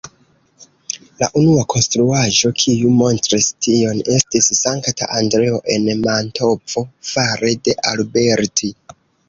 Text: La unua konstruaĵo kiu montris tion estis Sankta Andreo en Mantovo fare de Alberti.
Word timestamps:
La 1.23 1.27
unua 1.41 1.65
konstruaĵo 1.73 2.51
kiu 2.61 2.93
montris 3.03 3.51
tion 3.67 4.01
estis 4.15 4.49
Sankta 4.63 5.11
Andreo 5.21 5.63
en 5.77 5.87
Mantovo 6.09 6.87
fare 7.15 7.57
de 7.69 7.81
Alberti. 7.95 8.75